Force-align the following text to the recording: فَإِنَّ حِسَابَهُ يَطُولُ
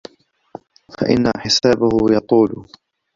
فَإِنَّ 0.99 1.31
حِسَابَهُ 1.37 1.89
يَطُولُ 2.11 2.67